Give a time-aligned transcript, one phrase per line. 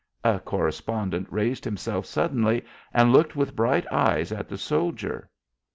[0.23, 5.29] A correspondent raised himself suddenly and looked with bright eyes at the soldier.